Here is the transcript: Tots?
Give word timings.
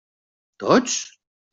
Tots? 0.63 0.97